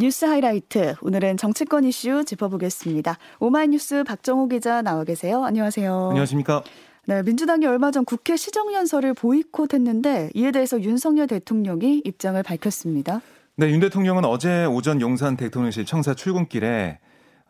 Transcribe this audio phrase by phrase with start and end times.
[0.00, 3.18] 뉴스 하이라이트 오늘은 정치권 이슈 짚어보겠습니다.
[3.40, 5.42] 오마이뉴스 박정호 기자 나와 계세요.
[5.44, 6.10] 안녕하세요.
[6.10, 6.62] 안녕하십니까?
[7.06, 13.22] 네, 민주당이 얼마 전 국회 시정연설을 보이콧했는데 이에 대해서 윤석열 대통령이 입장을 밝혔습니다.
[13.56, 17.00] 네, 윤 대통령은 어제 오전 용산 대통령실 청사 출근길에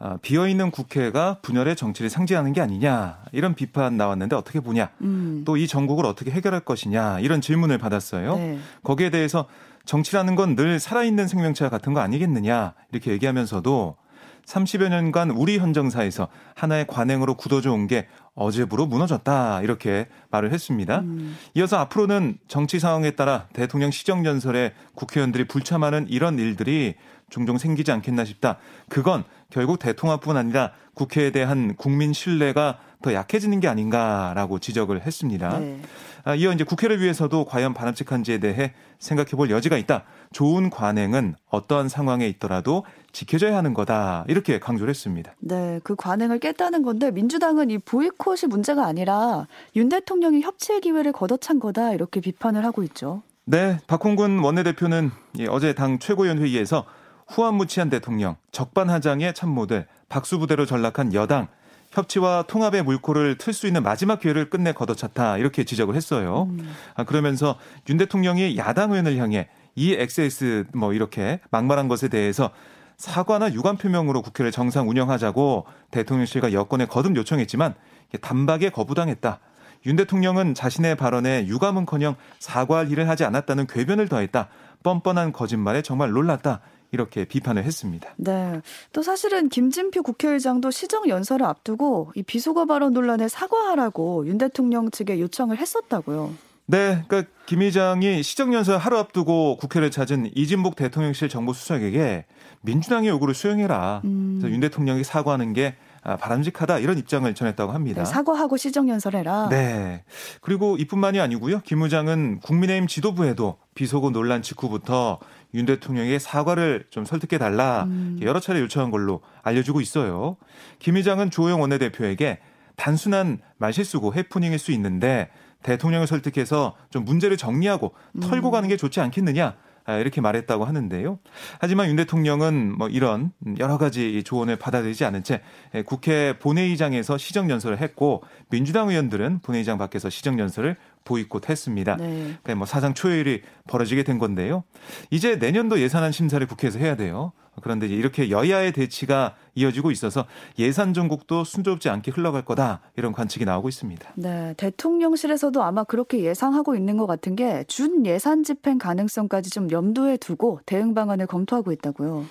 [0.01, 5.43] 아, 비어있는 국회가 분열의 정치를 상징하는 게 아니냐 이런 비판 나왔는데 어떻게 보냐 음.
[5.45, 8.37] 또이 전국을 어떻게 해결할 것이냐 이런 질문을 받았어요.
[8.37, 8.59] 네.
[8.85, 9.47] 거기에 대해서
[9.89, 13.97] 정치라는 건 늘 살아있는 생명체와 같은 거 아니겠느냐 이렇게 얘기하면서도
[14.45, 21.01] 30여 년간 우리 헌정사에서 하나의 관행으로 굳어져 온 게 어제부로 무너졌다 이렇게 말을 했습니다.
[21.01, 21.37] 음.
[21.55, 26.95] 이어서 앞으로는 정치 상황에 따라 대통령 시정 연설에 국회의원들이 불참하는 이런 일들이
[27.31, 28.59] 종종 생기지 않겠나 싶다.
[28.89, 35.59] 그건 결국 대통합뿐 아니라 국회에 대한 국민 신뢰가 더 약해지는 게 아닌가라고 지적을 했습니다.
[35.59, 35.81] 네.
[36.25, 40.05] 아, 이어 이제 국회를 위해서도 과연 바람직한지에 대해 생각해 볼 여지가 있다.
[40.33, 44.25] 좋은 관행은 어떠한 상황에 있더라도 지켜져야 하는 거다.
[44.29, 45.33] 이렇게 강조를 했습니다.
[45.39, 51.61] 네, 그 관행을 깼다는 건데 민주당은 이 보이콧이 문제가 아니라 윤 대통령이 협치의 기회를 걷어찬
[51.61, 51.93] 거다.
[51.93, 53.23] 이렇게 비판을 하고 있죠.
[53.45, 55.11] 네, 박홍근 원내대표는
[55.49, 56.85] 어제 당 최고위원 회의에서
[57.29, 61.49] 후한무치한 대통령, 적반하장의 참모들, 박수부대로 전락한 여당,
[61.93, 66.49] 협치와 통합의 물꼬를 틀 수 있는 마지막 기회를 끝내 걷어찼다 이렇게 지적을 했어요.
[66.51, 66.75] 음.
[66.95, 67.57] 아, 그러면서
[67.89, 72.51] 윤 대통령이 야당 의원을 향해 이 XS 뭐 이렇게 막말한 것에 대해서
[72.97, 77.75] 사과나 유감 표명으로 국회를 정상 운영하자고 대통령실과 여권에 거듭 요청했지만
[78.21, 79.39] 단박에 거부당했다.
[79.87, 84.49] 윤 대통령은 자신의 발언에 유감은커녕 사과할 일을 하지 않았다는 궤변을 더했다.
[84.83, 86.61] 뻔뻔한 거짓말에 정말 놀랐다.
[86.91, 88.15] 이렇게 비판을 했습니다.
[88.17, 88.61] 네.
[88.93, 95.21] 또 사실은 김진표 국회의장도 시정 연설을 앞두고 이 비속어 발언 논란에 사과하라고 윤 대통령 측에
[95.21, 96.33] 요청을 했었다고요.
[96.71, 102.27] 네, 그러니까 김 의장이 시정연설 하루 앞두고 국회를 찾은 이진복 대통령실 정보수석에게
[102.61, 104.03] 민주당의 요구를 수용해라.
[104.05, 104.41] 음.
[104.45, 108.03] 윤 대통령이 사과하는 게 아, 바람직하다 이런 입장을 전했다고 합니다.
[108.03, 109.49] 네, 사과하고 시정연설해라.
[109.51, 110.05] 네.
[110.41, 111.61] 그리고 이뿐만이 아니고요.
[111.61, 115.19] 김 의장은 국민의힘 지도부에도 비속어 논란 직후부터
[115.55, 118.19] 윤 대통령의 사과를 좀 설득해 달라 음.
[118.23, 120.37] 여러 차례 요청한 걸로 알려지고 있어요.
[120.79, 122.39] 김 의장은 조영 원내대표에게
[122.77, 125.31] 단순한 말실수고 해프닝일 수 있는데
[125.63, 128.53] 대통령을 설득해서 좀 문제를 정리하고 털고 음.
[128.53, 129.55] 가는 게 좋지 않겠느냐 아,
[130.01, 131.19] 이렇게 말했다고 하는데요.
[131.61, 135.43] 하지만 윤 대통령은 뭐 이런 여러 가지 조언을 받아들이지 않은 채
[135.87, 140.77] 국회 본회의장에서 시정연설을 했고 민주당 의원들은 본회의장 밖에서 시정연설을
[141.09, 141.97] 보이콧했습니다.
[141.97, 142.23] 네.
[142.23, 144.63] 그러니까 뭐 사상 초유일이 벌어지게 된 건데요.
[145.11, 147.33] 이제 내년도 예산안 심사를 국회에서 해야 돼요.
[147.61, 150.27] 그런데 이렇게 여야의 대치가 이어지고 있어서
[150.61, 154.13] 예산 전국도 순조롭지 않게 흘러갈 거다 이런 관측이 나오고 있습니다.
[154.15, 160.19] 네, 대통령실에서도 아마 그렇게 예상하고 있는 것 같은 게 준 예산 집행 가능성까지 좀 염두에
[160.19, 162.25] 두고 대응 방안을 검토하고 있다고요.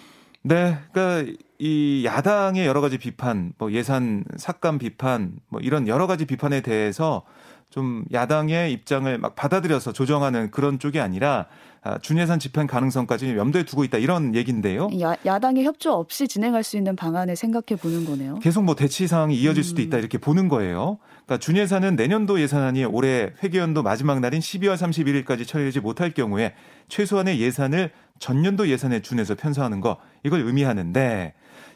[0.48, 6.26] 네, 그러니까 이 야당의 여러 가지 비판, 뭐 예산 삭감 비판, 뭐 이런 여러 가지
[6.26, 7.24] 비판에 대해서
[7.70, 11.48] 좀 야당의 입장을 막 받아들여서 조정하는 그런 쪽이 아니라
[11.84, 14.90] 아, 준예산 집행 가능성까지 염두에 두고 있다 이런 얘기인데요.
[15.02, 18.40] 야, 야당의 협조 없이 진행할 수 있는 방안을 생각해 보는 거네요.
[18.40, 20.00] 계속 뭐 대치 상황이 이어질 수도 있다 음.
[20.00, 20.98] 이렇게 보는 거예요.
[21.26, 26.54] 그러니까 준예산은 내년도 예산안이 올해 회계연도 마지막 날인 12월 31일까지 처리하지 못할 경우에
[26.88, 31.34] 최소한의 예산을 전년도 예산에 준해서 편성하는 거 이걸 의미하는데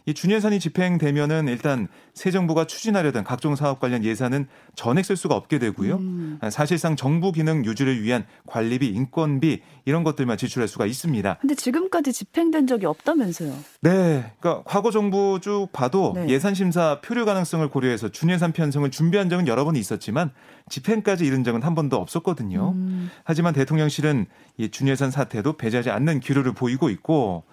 [0.07, 5.59] 이 준예산이 집행되면은 일단 새 정부가 추진하려던 각종 사업 관련 예산은 전액 쓸 수가 없게
[5.59, 5.95] 되고요.
[5.97, 6.39] 음.
[6.49, 11.37] 사실상 정부 기능 유지를 위한 관리비, 인건비 이런 것들만 지출할 수가 있습니다.
[11.39, 13.53] 근데 지금까지 집행된 적이 없다면서요?
[13.81, 14.33] 네.
[14.39, 16.27] 그러니까 과거 정부 쭉 봐도 네.
[16.29, 20.31] 예산 심사 표류 가능성을 고려해서 준예산 편성을 준비한 적은 여러 번 있었지만
[20.71, 22.71] 집행까지 이른 적은 한 번도 없었거든요.
[22.71, 23.11] 음.
[23.23, 24.25] 하지만 대통령실은
[24.57, 27.43] 이 준예산 사태도 배제하지 않는 기류를 보이고 있고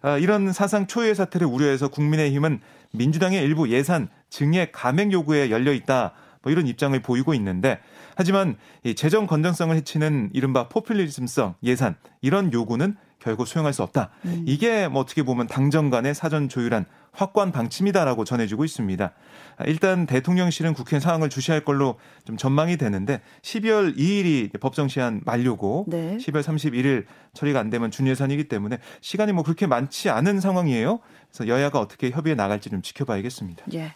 [0.00, 2.60] 아, 이런 사상 초유의 사태를 우려해서 국민의힘은
[2.92, 6.12] 민주당의 일부 예산 증액 감액 요구에 열려 있다.
[6.42, 7.80] 뭐 이런 입장을 보이고 있는데
[8.14, 14.10] 하지만 이 재정 건전성을 해치는 이른바 포퓰리즘성 예산 이런 요구는 결국 수용할 수 없다.
[14.24, 14.44] 음.
[14.46, 19.12] 이게 뭐 어떻게 보면 당정 간의 사전 조율한 확고한 방침이다라고 전해지고 있습니다.
[19.66, 26.16] 일단 대통령실은 국회 상황을 주시할 걸로 좀 전망이 되는데 12월 2일이 법정 시한 만료고 네.
[26.18, 31.00] 12월 31일 처리가 안 되면 준예산이기 때문에 시간이 뭐 그렇게 많지 않은 상황이에요.
[31.28, 33.64] 그래서 여야가 어떻게 협의해 나갈지 좀 지켜봐야겠습니다.
[33.74, 33.94] 예.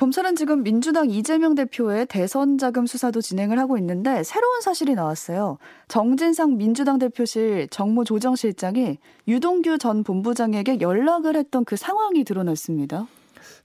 [0.00, 5.58] 검찰은 지금 민주당 이재명 대표의 대선 자금 수사도 진행을 하고 있는데 새로운 사실이 나왔어요.
[5.88, 8.96] 정진상 민주당 대표실 정무조정실장이
[9.28, 13.08] 유동규 전 본부장에게 연락을 했던 그 상황이 드러났습니다.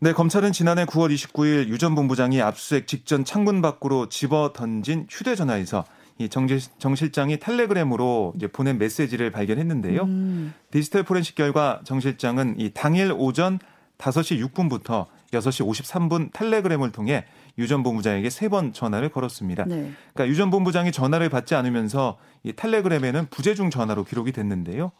[0.02, 5.86] 네, 검찰은 지난해 9월 29일 유 전 본부장이 압수수색 직전 창문 밖으로 집어 던진 휴대전화에서
[6.18, 6.48] 이정
[6.80, 10.02] 정 실장이 텔레그램으로 이제 보낸 메시지를 발견했는데요.
[10.02, 10.54] 음.
[10.70, 13.58] 디지털 포렌식 결과 정 실장은 이 당일 오전
[14.00, 15.06] 5시 6분부터
[15.40, 17.26] 6시 53분 텔레그램을 통해
[17.58, 19.66] 유 전 본부장에게 세 번 전화를 걸었습니다.
[19.66, 19.92] 네.
[20.14, 24.92] 그러니까 유 전 본부장이 전화를 받지 않으면서 이 텔레그램에는 부재중 전화로 기록이 됐는데요.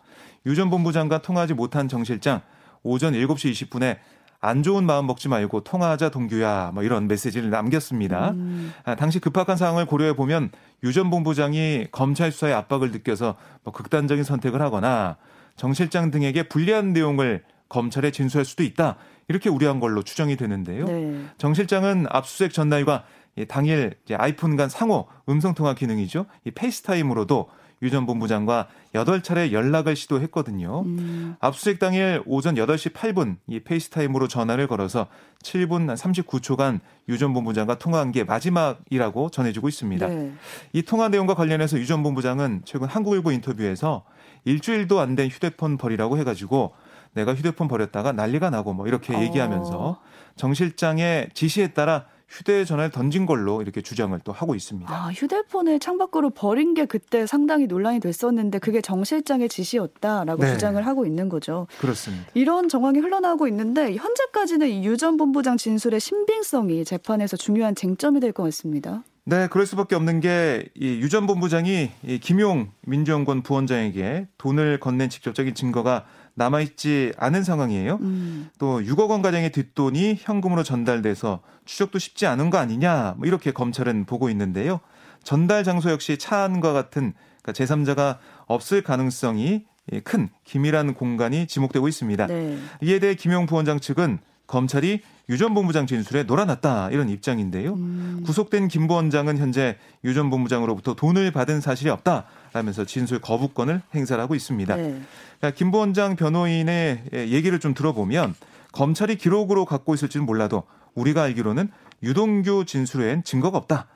[0.46, 2.42] 유 전 본부장과 통화하지 못한 정 실장
[2.84, 3.98] 오전 7시 20분에
[4.42, 8.32] 안 좋은 마음 먹지 말고 통화하자 동규야 뭐 이런 메시지를 남겼습니다.
[8.32, 8.72] 음.
[8.84, 10.52] 아, 당시 급박한 상황을 고려해 보면
[10.84, 15.18] 유 전 본부장이 검찰 수사의 압박을 느껴서 뭐 극단적인 선택을 하거나
[15.56, 18.97] 정 실장 등에게 불리한 내용을 검찰에 진술할 수도 있다.
[19.27, 20.85] 이렇게 우려한 걸로 추정이 되는데요.
[20.85, 21.25] 네.
[21.38, 23.06] 정 실장은 압수수색 전날과
[23.47, 26.25] 당일 아이폰 간 상호 음성통화 기능이죠.
[26.45, 27.50] 이 페이스타임으로도
[27.81, 30.83] 유 전 본부장과 8차례 연락을 시도했거든요.
[30.85, 31.35] 음.
[31.41, 35.07] 압수수색 당일 오전 8시 8분 이 페이스타임으로 전화를 걸어서
[35.44, 36.79] 7분 39초간
[37.09, 40.07] 유 전 본부장과 통화한 게 마지막이라고 전해지고 있습니다.
[40.07, 40.33] 네.
[40.73, 44.06] 이 통화 내용과 관련해서 유 전 본부장은 최근 한국일보 인터뷰에서
[44.45, 46.73] 일주일도 안 된 휴대폰 버리라고 해가지고
[47.15, 49.21] 내가 휴대폰 버렸다가 난리가 나고 뭐 이렇게 어.
[49.21, 50.00] 얘기하면서
[50.35, 54.91] 정 실장의 지시에 따라 휴대전화를 던진 걸로 이렇게 주장을 또 하고 있습니다.
[54.91, 60.51] 아, 휴대폰을 창밖으로 버린 게 그때 상당히 논란이 됐었는데 그게 정 실장의 지시였다라고 네.
[60.53, 61.67] 주장을 하고 있는 거죠.
[61.79, 62.25] 그렇습니다.
[62.33, 68.33] 이런 정황이 흘러나오고 있는데 현재까지는 이 유 전 본부장 진술의 신빙성이 재판에서 중요한 쟁점이 될
[68.33, 69.03] 것 같습니다.
[69.27, 75.09] 네, 그럴 수밖에 없는 게 이 유 전 본부장이 이 김용 민주연구원 부원장에게 돈을 건넨
[75.09, 76.06] 직접적인 증거가
[76.36, 77.98] 남아있지 않은 상황이에요.
[78.02, 78.50] 음.
[78.60, 84.06] 또 6억 원 가량의 뒷돈이 현금으로 전달돼서 추적도 쉽지 않은 거 아니냐 뭐 이렇게 검찰은
[84.06, 84.80] 보고 있는데요.
[85.24, 88.18] 전달 장소 역시 차 안과 같은 그러니까 제3자가
[88.48, 89.66] 없을 가능성이
[90.04, 92.28] 큰 기밀한 공간이 지목되고 있습니다.
[92.28, 92.58] 네.
[92.82, 97.74] 이에 대해 김용 부원장 측은 검찰이 유 전 본부장 진술에 놀아났다 이런 입장인데요.
[97.74, 98.22] 음.
[98.26, 104.22] 구속된 김 부원장은 현재 유 전 본부장으로부터 돈을 받은 사실이 없다 라면서 진술 거부권을 행사를
[104.24, 104.78] 하고 있습니다.
[104.78, 105.02] 네.
[105.40, 108.34] 그러니까 김 부원장 변호인의 얘기를 좀 들어보면
[108.72, 110.63] 검찰이 기록으로 갖고 있을지는 몰라도
[110.94, 111.69] 우리가 알기로는
[112.02, 113.88] 유동규 진술에는 증거가 없다.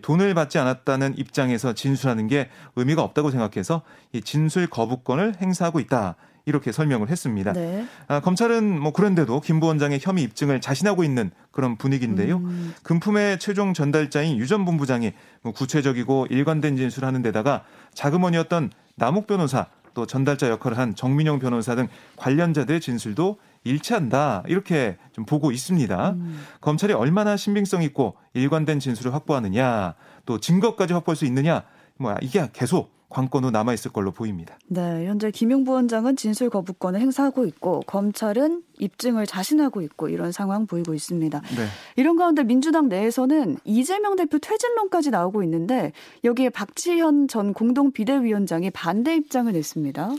[0.00, 3.82] 돈을 받지 않았다는 입장에서 진술하는 게 의미가 없다고 생각해서
[4.12, 6.16] 이 진술 거부권을 행사하고 있다.
[6.48, 7.52] 이렇게 설명을 했습니다.
[7.52, 7.86] 네.
[8.08, 12.38] 아, 검찰은 뭐 그런데도 김 부원장의 혐의 입증을 자신하고 있는 그런 분위기인데요.
[12.38, 12.74] 음.
[12.82, 15.12] 금품의 최종 전달자인 유 전 본부장이
[15.42, 21.74] 뭐 구체적이고 일관된 진술을 하는 데다가 자금원이었던 남욱 변호사 또 전달자 역할을 한 정민영 변호사
[21.74, 26.10] 등 관련자들의 진술도 일치한다 이렇게 좀 보고 있습니다.
[26.12, 26.40] 음.
[26.62, 29.94] 검찰이 얼마나 신빙성 있고 일관된 진술을 확보하느냐
[30.24, 31.64] 또 증거까지 확보할 수 있느냐
[31.98, 34.58] 뭐 이게 계속 관건으로 남아 있을 걸로 보입니다.
[34.66, 40.94] 네, 현재 김용 부원장은 진술 거부권을 행사하고 있고 검찰은 입증을 자신하고 있고 이런 상황 보이고
[40.94, 41.40] 있습니다.
[41.40, 41.66] 네.
[41.96, 45.92] 이런 가운데 민주당 내에서는 이재명 대표 퇴진론까지 나오고 있는데
[46.24, 50.10] 여기에 박지현 전 공동 비대위원장이 반대 입장을 냈습니다.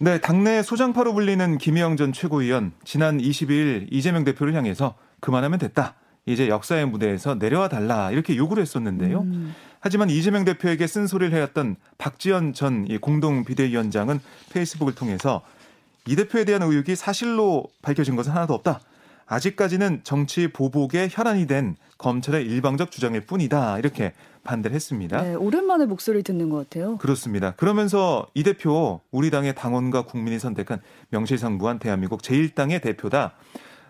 [0.00, 5.96] 네, 당내 소장파로 불리는 김혜영 전 최고위원 지난 22일 이재명 대표를 향해서 그만하면 됐다.
[6.24, 9.22] 이제 역사의 무대에서 내려와 달라 이렇게 요구를 했었는데요.
[9.22, 9.54] 음.
[9.80, 14.20] 하지만 이재명 대표에게 쓴소리를 해왔던 박지원 전 공동 비대위원장은
[14.52, 15.42] 페이스북을 통해서
[16.06, 18.80] 이 대표에 대한 의혹이 사실로 밝혀진 것은 하나도 없다.
[19.26, 23.78] 아직까지는 정치 보복의 혈안이 된 검찰의 일방적 주장일 뿐이다.
[23.78, 25.20] 이렇게 반대를 했습니다.
[25.20, 26.96] 네, 오랜만에 목소리 듣는 것 같아요.
[26.96, 27.52] 그렇습니다.
[27.56, 33.34] 그러면서 이 대표 우리 당의 당원과 국민이 선택한 명실상부한 대한민국 제1당의 대표다.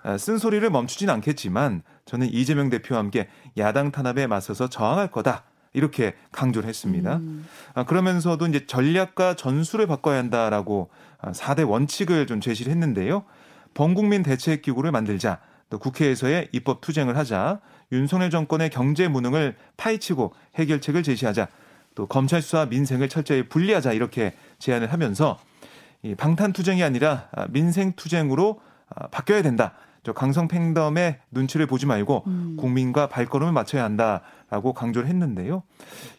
[0.02, 5.44] 아, 쓴소리를 멈추진 않겠지만 저는 이재명 대표와 함께 야당 탄압에 맞서서 저항할 거다.
[5.72, 7.16] 이렇게 강조를 했습니다.
[7.16, 7.46] 음.
[7.74, 10.90] 아, 그러면서도 이제 전략과 전술을 바꿔야 한다라고
[11.22, 13.24] 4대 아, 원칙을 좀 제시를 했는데요.
[13.74, 15.40] 범국민 대책 기구를 만들자.
[15.70, 17.60] 또 국회에서의 입법 투쟁을 하자.
[17.92, 21.48] 윤석열 정권의 경제 무능을 파헤치고 해결책을 제시하자.
[21.94, 25.38] 또 검찰 수사 민생을 철저히 분리하자 이렇게 제안을 하면서
[26.02, 28.60] 이 방탄 투쟁이 아니라 아, 민생 투쟁으로
[29.10, 29.74] 바뀌어야 된다.
[30.08, 32.56] 저 강성 팽덤의 눈치를 보지 말고 음.
[32.58, 35.62] 국민과 발걸음을 맞춰야 한다라고 강조를 했는데요.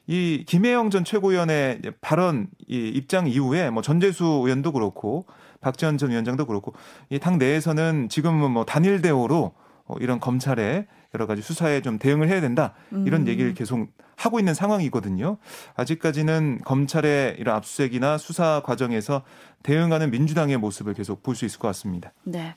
[0.05, 5.25] 이 김혜영 전 최고위원의 발언 이 입장 이후에 뭐 전재수 의원도 그렇고
[5.61, 6.75] 박지원 전 위원장도 그렇고
[7.09, 9.53] 이 당 내에서는 지금은 뭐 단일 대우로
[9.85, 13.27] 어, 이런 검찰의 여러 가지 수사에 좀 대응을 해야 된다 이런 음.
[13.27, 15.37] 얘기를 계속 하고 있는 상황이거든요.
[15.75, 19.23] 아직까지는 검찰의 이런 압수수색이나 수사 과정에서
[19.63, 22.13] 대응하는 민주당의 모습을 계속 볼 수 있을 것 같습니다.
[22.23, 22.53] 네.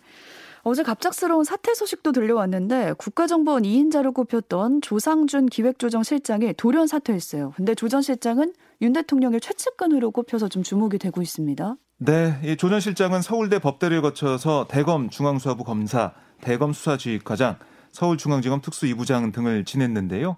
[0.65, 7.53] 어제 갑작스러운 사퇴 소식도 들려왔는데 국가정보원 2인자로 꼽혔던 조상준 기획조정실장이 돌연 사퇴했어요.
[7.57, 11.77] 근데 조 전 실장은 윤 대통령의 최측근으로 꼽혀서 좀 주목이 되고 있습니다.
[11.99, 17.59] 네, 이조 전 실장은 서울대 법대를 거쳐서 대검 중앙수사부 검사, 대검 수사지휘과장,
[17.91, 20.37] 서울중앙지검 특수 2부장 등을 지냈는데요.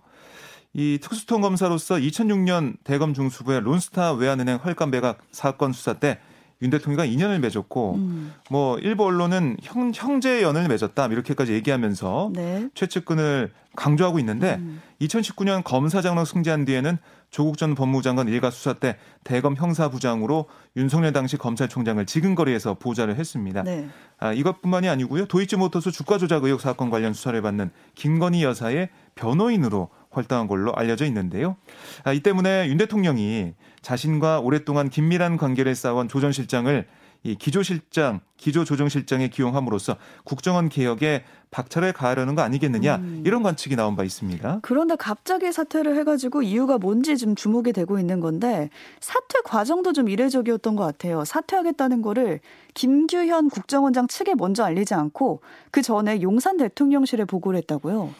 [0.73, 6.19] 이 특수통 검사로서 2006년 대검 중수부의 론스타 외환은행 헐값 매각 사건 수사 때
[6.65, 8.33] 윤 대통령과 인연을 맺었고 음.
[8.51, 12.69] 뭐 일부 언론은 형, 형제 연을 맺었다 이렇게까지 얘기하면서 네.
[12.75, 14.81] 최측근을 강조하고 있는데 음.
[15.01, 16.97] 2019년 검사장로 승지한 뒤에는
[17.31, 23.63] 조국 전 법무장관 일가 수사 때 대검 형사부장으로 윤석열 당시 검찰총장을 지근거리에서 보좌를 했습니다.
[23.63, 23.89] 네.
[24.19, 25.27] 아, 이것뿐만이 아니고요.
[25.27, 31.57] 도이치모터스 주가 조작 의혹 사건 관련 수사를 받는 김건희 여사의 변호인으로 활동한 걸로 알려져 있는데요.
[32.03, 36.87] 아, 이 때문에 윤 대통령이 자신과 오랫동안 긴밀한 관계를 쌓아온 조 전 실장을
[37.27, 43.23] 이 기조실장, 기조조정실장에 기용함으로써 국정원 개혁에 박차를 가하려는 거 아니겠느냐 음.
[43.25, 44.59] 이런 관측이 나온 바 있습니다.
[44.63, 48.69] 그런데 갑자기 사퇴를 해가지고 이유가 뭔지 좀 주목이 되고 있는 건데
[49.01, 51.25] 사퇴 과정도 좀 이례적이었던 것 같아요.
[51.25, 52.41] 사퇴하겠다는 거를
[52.75, 55.41] 김규현 국정원장 측에 먼저 알리지 않고
[55.71, 58.13] 그 전에 용산 대통령실에 보고를 했다고요.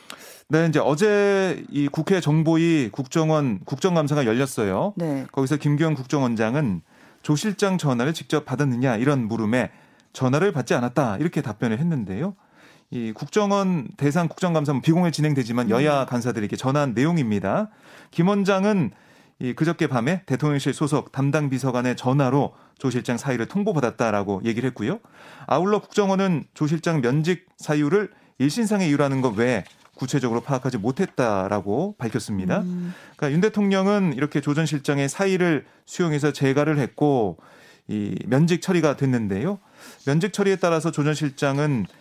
[0.49, 4.93] 네, 이제 어제 이 국회 정보위 국정원 국정감사가 열렸어요.
[4.97, 5.27] 네.
[5.33, 6.83] 거기서 김기현 국정원장은
[7.23, 9.71] 조 실장 전화를 직접 받았느냐 이런 물음에
[10.13, 12.35] 전화를 받지 않았다 이렇게 답변을 했는데요.
[12.91, 16.07] 이 국정원 대상 국정감사는 비공개 진행되지만 여야 음.
[16.07, 17.71] 간사들에게 전한 내용입니다.
[18.11, 18.91] 김 원장은
[19.41, 25.01] 이 그저께 밤에 대통령실 소속 담당 비서관의 전화로 조 실장 사의를 통보받았다라고 얘기를 했고요.
[25.47, 32.61] 아울러 국정원은 조 실장 면직 사유를 일신상의 이유라는 것 외에 구체적으로 파악하지 못했다라고 밝혔습니다.
[32.63, 32.95] 음.
[33.17, 37.39] 그러니까 윤 대통령은 이렇게 조 전 실장의 사의를 수용해서 재가를 했고
[37.89, 39.59] 이 면직 처리가 됐는데요.
[40.07, 41.95] 면직 처리에 따라서 조 전 실장은 어,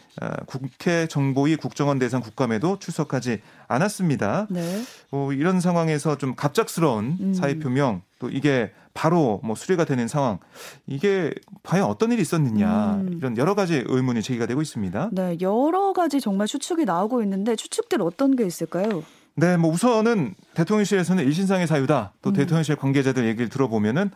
[0.46, 4.48] 국회 정보위 국정원 대상 국감에도 출석하지 않았습니다.
[4.50, 4.84] 네.
[5.12, 7.34] 어, 이런 상황에서 좀 갑작스러운 음.
[7.34, 10.38] 사의 표명 또 이게 바로 뭐 수리가 되는 상황
[10.86, 13.16] 이게 과연 어떤 일이 있었느냐 음.
[13.18, 15.10] 이런 여러 가지 의문이 제기가 되고 있습니다.
[15.12, 19.04] 네, 여러 가지 정말 추측이 나오고 있는데 추측들 어떤 게 있을까요?
[19.36, 22.14] 네, 뭐 우선은 대통령실에서는 일신상의 사유다.
[22.22, 22.34] 또 음.
[22.34, 24.12] 대통령실 관계자들 얘기를 들어보면은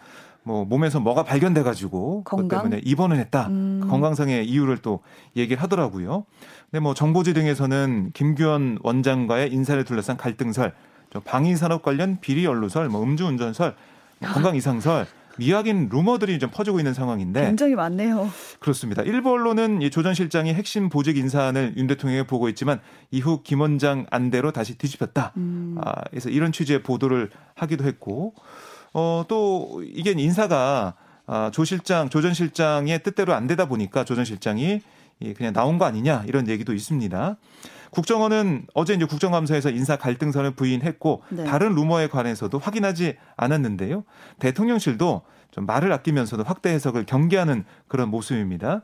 [0.48, 3.48] 뭐 몸에서 뭐가 발견돼 가지고 그것 때문에 입원을 했다.
[3.48, 3.86] 음.
[3.90, 5.02] 건강상의 이유를 또
[5.36, 6.26] 얘기를 하더라고요.
[6.72, 10.74] 근데 뭐 정보지 등에서는 김규현 원장과의 인사를 둘러싼 갈등설,
[11.26, 13.76] 방위 산업 관련 비리 연루설, 뭐 음주운전설
[14.22, 15.06] 건강 이상설
[15.38, 18.30] 미확인 루머들이 좀 퍼지고 있는 상황인데 굉장히 많네요.
[18.60, 19.04] 그렇습니다.
[19.04, 22.80] 일부 언론은 이 조전 실장이 핵심 보직 인사안을 윤 대통령에 보고 있지만
[23.12, 25.34] 이후 김 원장 안대로 다시 뒤집혔다.
[25.38, 25.76] 음.
[25.84, 28.34] 아, 그래서 이런 취지의 보도를 하기도 했고
[29.00, 30.96] 어, 또 이게 인사가
[31.28, 34.82] 아, 조 실장, 조 전 실장의 뜻대로 안 되다 보니까 조 전 실장이
[35.36, 37.38] 그냥 나온 거 아니냐 이런 얘기도 있습니다.
[37.92, 41.44] 국정원은 어제 이제 국정감사에서 인사 갈등선을 부인했고 네.
[41.44, 44.04] 다른 루머에 관해서도 확인하지 않았는데요.
[44.40, 48.82] 대통령실도 좀 말을 아끼면서도 확대 해석을 경계하는 그런 모습입니다.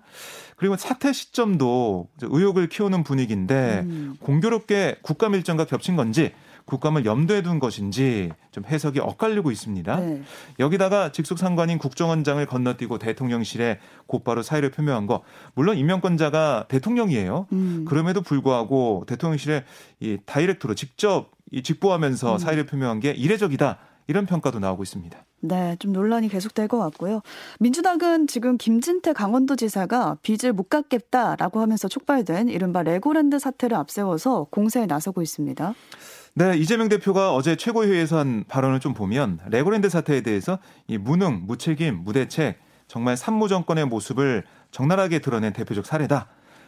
[0.58, 4.15] 그리고 사퇴 시점도 의혹을 키우는 분위기인데 음.
[4.20, 6.34] 공교롭게 국감 일정과 겹친 건지
[6.65, 10.00] 국감을 염두에 둔 것인지 좀 해석이 엇갈리고 있습니다.
[10.00, 10.22] 네.
[10.60, 15.24] 여기다가 직속 상관인 국정원장을 건너뛰고 대통령실에 곧바로 사의를 표명한 거
[15.55, 17.48] 물론 임명권자가 대통령이에요.
[17.51, 17.86] 음.
[17.88, 19.63] 그럼에도 불구하고 대통령실에
[20.00, 22.38] 이 다이렉트로 직접 이 직보하면서 음.
[22.38, 23.77] 사의를 표명한 게 이례적이다.
[24.08, 25.17] 이런 평가도 나오고 있습니다.
[25.41, 27.22] 네, 좀 논란이 계속될 것 같고요.
[27.60, 35.22] 민주당은 지금 김진태 강원도지사가 빚을 못 갚겠다라고 하면서 촉발된 이른바 레고랜드 사태를 앞세워서 공세에 나서고
[35.22, 35.74] 있습니다.
[36.36, 42.04] 네, 이재명 대표가 어제 최고회의에서 한 발언을 좀 보면 레고랜드 사태에 대해서 이 무능, 무책임,
[42.04, 46.28] 무대책, 정말 삼무 정권의 모습을 적나라하게 드러낸 대표적 사례다.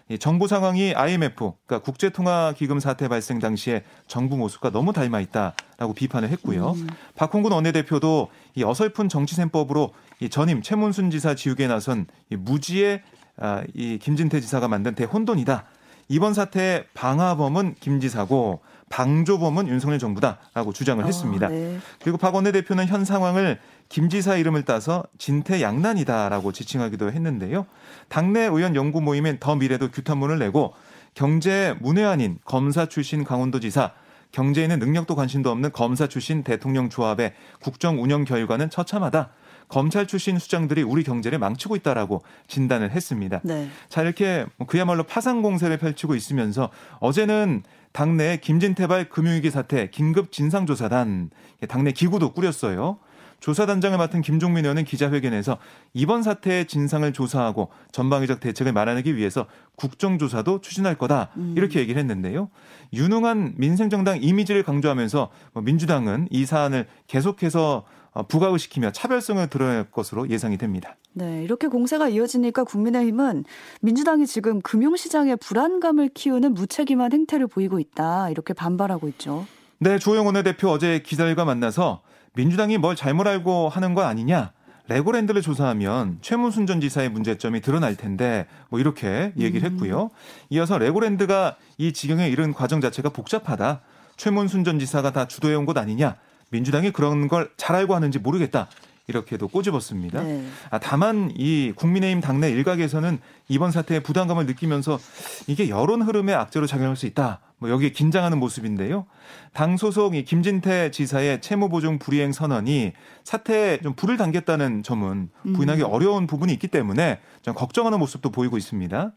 [0.09, 6.29] 이 정부 상황이 IMF, 그러니까 국제통화기금 사태 발생 당시에 정부 모습과 너무 닮아 있다라고 비판을
[6.29, 6.73] 했고요.
[6.73, 6.87] 음.
[7.15, 13.01] 박홍근 원내대표도 이 어설픈 정치셈법으로 이 전임 최문순 지사 지우개에 나선 이 무지의
[13.37, 15.65] 아, 이 김진태 지사가 만든 대혼돈이다.
[16.07, 21.47] 이번 사태의 방화범은 김 지사고 방조범은 윤석열 정부다라고 주장을 어, 했습니다.
[21.47, 21.79] 네.
[22.01, 27.65] 그리고 박 원내대표는 현 상황을 김 지사 이름을 따서 진퇴양난이다라고 지칭하기도 했는데요.
[28.09, 30.73] 당내 의원 연구 모임엔 더 미래도 규탄문을 내고
[31.13, 33.91] 경제 문외한인 검사 출신 강원도지사
[34.31, 39.29] 경제에는 능력도 관심도 없는 검사 출신 대통령 조합의 국정 운영 결과는 처참하다.
[39.67, 43.41] 검찰 출신 수장들이 우리 경제를 망치고 있다라고 진단을 했습니다.
[43.43, 43.69] 네.
[43.89, 46.69] 자 이렇게 뭐 그야말로 파상 공세를 펼치고 있으면서
[46.99, 51.29] 어제는 당내 김진태발 금융위기 사태 긴급 진상조사단
[51.67, 52.99] 당내 기구도 꾸렸어요.
[53.39, 55.57] 조사단장을 맡은 김종민 의원은 기자회견에서
[55.93, 59.45] 이번 사태의 진상을 조사하고 전방위적 대책을 마련하기 위해서
[59.75, 61.53] 국정조사도 추진할 거다 음.
[61.55, 62.49] 이렇게 얘기를 했는데요.
[62.93, 67.85] 유능한 민생정당 이미지를 강조하면서 뭐 민주당은 이 사안을 계속해서 어,
[68.23, 70.95] 부각을 시키며 차별성을 드러낼 것으로 예상이 됩니다.
[71.13, 73.45] 네, 이렇게 공세가 이어지니까 국민의힘은
[73.81, 79.45] 민주당이 지금 금융시장의 불안감을 키우는 무책임한 행태를 보이고 있다 이렇게 반발하고 있죠.
[79.79, 82.01] 네, 조영 원내대표 어제 기자들과 만나서
[82.33, 84.51] 민주당이 뭘 잘못 알고 하는 거 아니냐.
[84.87, 89.73] 레고랜드를 조사하면 최문순 전 지사의 문제점이 드러날 텐데 뭐 이렇게 얘기를 음.
[89.73, 90.11] 했고요.
[90.49, 93.81] 이어서 레고랜드가 이 지경에 이른 과정 자체가 복잡하다.
[94.15, 96.15] 최문순 전 지사가 다 주도해온 것 아니냐.
[96.55, 98.67] 민주당이 그런 걸 잘 알고 하는지 모르겠다.
[99.07, 100.23] 이렇게도 꼬집었습니다.
[100.23, 100.47] 네.
[100.71, 103.19] 아, 다만 이 국민의힘 당내 일각에서는
[103.49, 104.97] 이번 사태에 부담감을 느끼면서
[105.45, 107.39] 이게 여론 흐름에 악재로 작용할 수 있다.
[107.59, 109.05] 뭐 여기에 긴장하는 모습인데요.
[109.53, 112.93] 당 소속 이 김진태 지사의 채무 보증 불이행 선언이
[113.23, 115.87] 사태에 좀 불을 당겼다는 점은 부인하기 음.
[115.91, 119.11] 어려운 부분이 있기 때문에 좀 걱정하는 모습도 보이고 있습니다.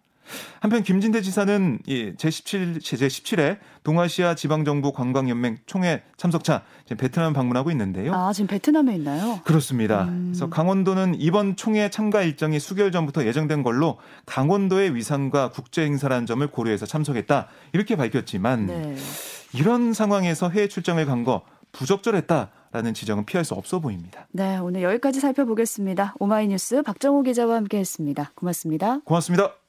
[0.61, 8.13] 한편 김진대 지사는 제17 제17회 동아시아 지방정부 관광연맹 총회 참석차 지금 베트남 방문하고 있는데요.
[8.15, 9.41] 아 지금 베트남에 있나요?
[9.45, 10.05] 그렇습니다.
[10.05, 10.31] 음.
[10.33, 16.47] 그래서 강원도는 이번 총회 참가 일정이 수개월 전부터 예정된 걸로 강원도의 위상과 국제 행사라는 점을
[16.47, 18.97] 고려해서 참석했다 이렇게 밝혔지만 네.
[19.55, 21.43] 이런 상황에서 해외 출장을 간 거
[21.73, 22.51] 부적절했다.
[22.71, 24.27] 라는 지적은 피할 수 없어 보입니다.
[24.31, 26.15] 네, 오늘 여기까지 살펴보겠습니다.
[26.19, 28.33] 오마이뉴스 박정호 기자와 함께했습니다.
[28.35, 29.01] 고맙습니다.
[29.05, 29.68] 고맙습니다.